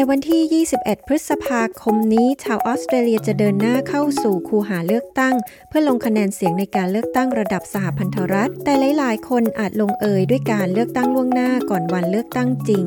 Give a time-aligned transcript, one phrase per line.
[0.00, 5.34] ในวันที่ 21 พฤษภาคมนี้ ชาวออสเตรเลียจะเดินหน้าเข้าสู่คูหาเลือกตั้ง
[5.68, 12.84] เพื่อลงคะแนนเสียงในการเลือกตั้งระดับสหพันธรัฐ แต่หลาย ๆ คนอาจลงเอยด้วยการเลือกตั้งล่วงหน้าก่อนวันเลือกตั้งจริง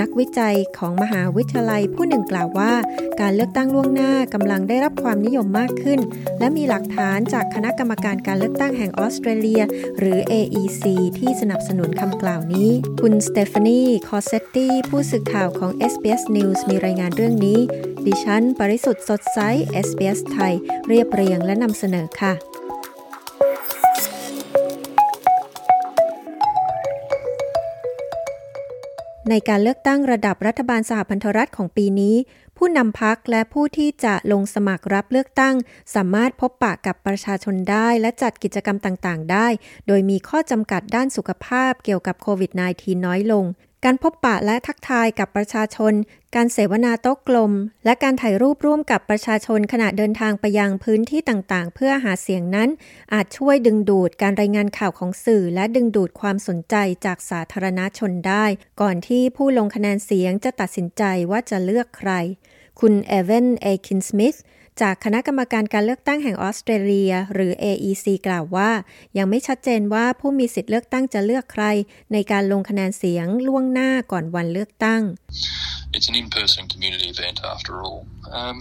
[0.00, 2.72] นักวิจัยของมหาวิทยาลัยผู้หนึ่งกล่าวว่า
[3.20, 6.00] การเลือกตั้งล่วงหน้ากำลังได้รับความนิยมมากขึ้น
[6.38, 9.62] และมีหลักฐานจากคณะกรรมการการเลือกตั้งแห่งออสเตรเลีย
[9.98, 10.84] หรือ AEC
[11.18, 12.70] ที่สนับสนุนคำกล่าวนี้
[13.00, 17.58] คุณสเตฟานีคอเซตตี้ผู้สื่อข่าวของ SBS News มีรายงานเรื่องนี้
[18.06, 19.38] ดิฉัน ปริสุทธ์สดใส
[19.86, 20.54] SBS ไทย
[20.88, 22.51] เรียบเรียงและนำเสนอค่ะ
[29.30, 32.16] ในการเลือกตั้งระดับรัฐบาลสหพันธรัฐของปีนี้
[32.56, 35.54] ผู้นำพักและผู้ที่จะลงสมัครรับเลือกตั้ง
[35.94, 39.46] สามารถพบปะกับประชาชนได้และจัดกิจกรรมต่างๆ ได้
[39.86, 43.44] โดยมีข้อจำกัดด้านสุขภาพเกี่ยวกับโควิด -19 น้อยลง
[43.86, 45.92] การพบปะและทักทายกับประชาชน
[46.34, 47.52] การเสวนาโต๊ะกลม
[47.84, 52.68] และการถ่ายรูปร่วมกับประชาชนขณะเดินทางไปยังพื้นที่ต่างๆ เพื่อหาเสียงนั้น
[53.12, 56.74] อาจช่วยดึงดูดการรายงานข่าวของสื่อ และดึงดูดความสนใจ
[57.04, 58.44] จากสาธารณชนได้
[58.80, 62.12] ก่อนที่ผู้ลงคะแนนเสียงจะตัดสินใจว่าจะเลือกใคร
[62.80, 64.36] คุณเอเวนเอคินสมิธ
[64.80, 68.70] จากคณะกรรมการการเลือกตั้งแห่งออสเตรเลีย หรือ AEC กล่าวว่า
[69.18, 71.64] ยังไม่ชัดเจนว่าผู้มีสิทธิ์เลือกตั้งจะเลือกใคร
[72.12, 75.02] ในการลงคะแนนเสียงล่วงหน้าก่อนวันเลือกตั้ง
[75.96, 78.00] It's an in-person community event after all.
[78.40, 78.56] Um,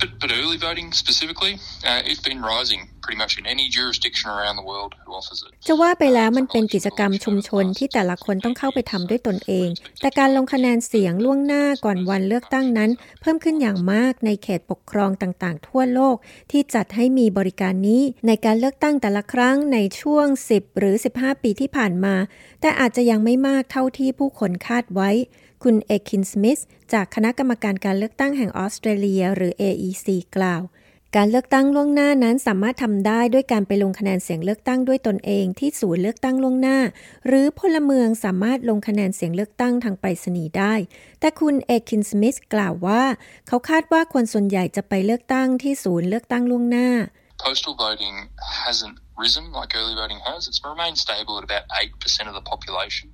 [0.00, 1.54] but, but early voting specifically,
[1.90, 5.50] uh, it's been rising pretty much in any jurisdiction around the world who offers it.
[5.66, 9.68] จะว่าไปแล้วมันเป็นกิจกรรมชุมชนที่แต่ละคนต้องเข้าไปทำด้วยตนเอง
[10.00, 12.90] แต่การลงคะแนนเสียงล่วงหน้าก่อนวันเลือกตั้งนั้น
[13.20, 16.16] เพิ่มขึ้นอย่างมากในเขตปกครองต่างๆ ทั่วโลก
[16.50, 22.14] ที่จัดให้มีบริการนี้ในการเลือกตั้งแต่ละครั้งในช่วง 10 หรือ 15 ปีที่ผ่านมา
[22.60, 25.10] แต่อาจจะยังไม่มากเท่าที่ผู้คนคาดไว้
[25.62, 26.60] คุณเอคินสมิธ
[26.92, 30.06] จากคณะกรรมการการเลือกตั้งแห่งออสเตรเลีย หรือ AEC
[30.36, 30.62] กล่าว
[31.18, 36.78] การเลือกตั้งล่วงหน้านั้นสามารถทำได้ด้วยการไปลงคะแนนเสียงเลือกตั้งด้วยตนเองที่ศูนย์เลือกตั้งล่วงหน้า
[37.26, 40.74] หรือพลเมืองสามารถลงคะแนนเสียงเลือกตั้งทางไปรษณีย์ได้
[41.20, 43.02] แต่คุณเอคินสมิธกล่าวว่า
[43.48, 46.88] เขาคาดว่าคนส่วนใหญ่จะไปเลือกตั้งที่ศูนย์เลือกตั้งล่วงหน้า
[47.44, 48.16] Postal voting
[48.66, 50.40] hasn't risen like early voting has.
[50.48, 53.06] It's remained stable at about 8% of the population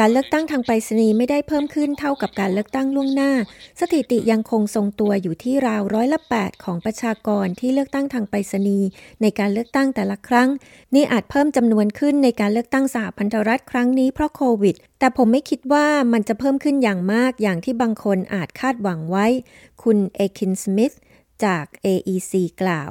[0.00, 3.32] การเลือกตั้งทางไปรษณีย์ไม่ได้เพิ่มขึ้นเท่ากับการเลือกตั้งล่วงหน้า
[3.80, 8.88] สถิติยังคงทรงตัวอยู่ที่ราวร้อยละ8ของประชากรที่เลือกตั้งทางไปรษณีย์
[9.22, 10.48] ในการเลือกตั้งแต่ละครั้ง
[10.94, 19.26] นี่อาจเพิ่มจำนวนขึ้นในการเลือกตั้งสหพันธรัฐครั้งนี้เพราะโควิด แต่ผมไม่คิดว่ามันจะเพิ่มขึ้นอย่างมากอย่างที่บางคนอาจคาดหวังไว้
[19.82, 20.94] คุณเอคินสมิธ
[21.44, 22.32] จาก AEC
[22.62, 22.90] กล่าว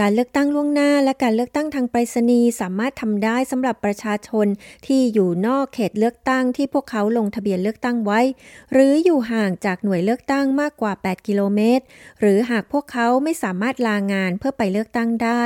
[0.00, 4.46] การเลือกตั้งล่วงหน้า และการเลือกตั้งทางไปรษณีย์สามารถทำได้สำหรับประชาชน
[4.86, 8.20] ที่อยู่นอกเขตเลือกตั้งที่พวกเขาลงทะเบียนเลือกตั้งไว้
[8.72, 11.84] หรืออยู่ห่างจากหน่วยเลือกตั้งมากกว่า 8 กิโลเมตร
[12.20, 15.44] หรือหากพวกเขาไม่สามารถลางานเพื่อไปเลือกตั้งได้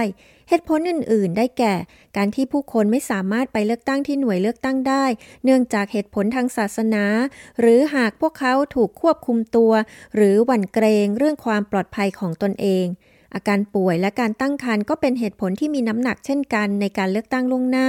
[0.49, 1.75] เหตุผลอื่น ๆ ได้แก่
[2.17, 5.05] การที่ผู้คนไม่สามารถไปเลือกตั้งที่หน่วยเลือกตั้งได้
[5.45, 7.05] เนื่องจากเหตุผลทางศาสนา
[7.61, 9.73] หรือหากพวกเขาถูกควบคุมตัว
[10.15, 12.87] หรือหวั่นเกรงเรื่องความปลอดภัยของตนเอง
[13.35, 17.89] อาการป่วยและการตั้งครรภ์ก็เป็นเหตุผลที่มีน้ำหนักเช่นกันในการเลือกตั้งล่วงหน้า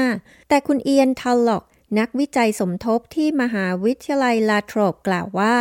[0.49, 1.63] แต่คุณเอียนทัลล็อก
[1.99, 5.55] นักวิจัยสมทบที่มหาวิทยาลัยลาโทรบกล่าวว่า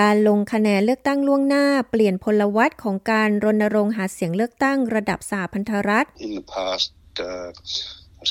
[0.00, 6.90] การลงคะแนนเลือกตั้งล่วงหน้า เปลี่ยนพลวัตของการรณรงค์หาเสียงเลือกตั้งระดับสหพันธรัฐ In the past,
[7.28, 7.50] uh,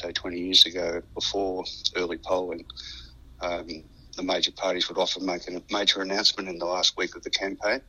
[0.02, 1.66] say 20 years ago, before
[1.96, 2.64] early polling,
[3.42, 3.68] um,
[4.16, 7.34] the major parties would often make a major announcement in the last week of the
[7.44, 7.80] campaign.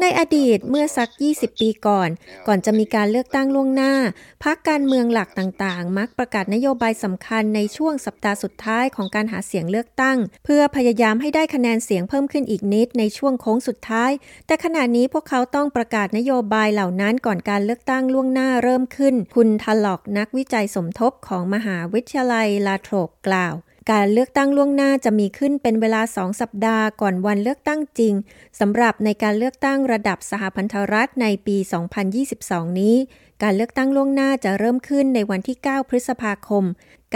[0.00, 2.08] ในอดีตเมื่อสัก 20 ปีก่อน
[2.46, 3.94] ก่อนจะมีการเลือกตั้งล่วงหน้า
[4.44, 14.10] พรรคการเมืองหลักต่างๆ มักประกาศนโยบายสำคัญในช่วงสัปดาห์สุดท้ายของการหาเสียงเลือกตั้ง เพื่อพยายามให้ได้คะแนนเสียงเพิ่มขึ้นอีกนิดในช่วงโค้งสุดท้าย
[14.46, 23.54] แต่ขณะนี้พวกเขาต้องประกาศนโยบายเหล่านั้นก่อนการเลือกตั้งล่วงหน้าเริ่มขึ้น คุณทลอกนักวิจัยสมทบของมหาวิทยาลัยลาโทรบกล่าว
[23.92, 28.14] การเลือกตั้งล่วงหน้าจะมีขึ้นเป็นเวลาสองสัปดาห์ก่อนวันเลือกตั้งจริง
[28.60, 31.56] สำหรับในการเลือกตั้งระดับสหพันธรัฐในปี
[32.18, 32.96] 2022 นี้
[33.42, 36.64] การเลือกตั้งล่วงหน้าจะเริ่มขึ้นในวันที่ 9 พฤษภาคม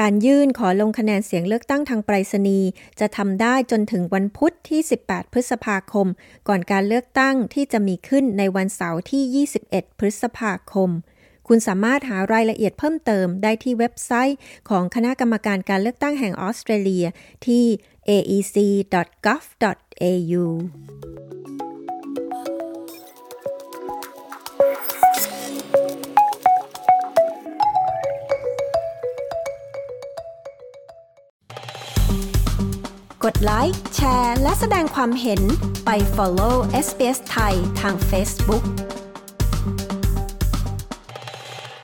[0.00, 2.68] การยื่นขอลงคะแนนเสียงเลือกตั้งทางไปรษณีย์
[3.00, 6.06] จะทำได้จนถึงวันพุธที่ 18 พฤษภาคม
[6.48, 10.90] ก่อนการเลือกตั้งที่จะมีขึ้นในวันเสาร์ที่ 21 พฤษภาคม
[11.48, 14.38] คุณสามารถหารายละเอียดเพิ่มเติมได้ที่เว็บไซต์
[14.68, 17.06] ของคณะกรรมการการเลือกตั้งแห่งออสเตรเลีย
[17.46, 17.64] ที่
[18.08, 19.04] aec.gov.au
[33.24, 35.42] กดไลค์แชร์ และแสดงความเห็น
[35.84, 36.54] ไป follow
[36.86, 38.64] SBS ไทยทาง Facebook